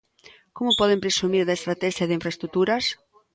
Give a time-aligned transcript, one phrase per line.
[0.55, 2.83] ¿Como poden presumir da Estratexia de infraestruturas?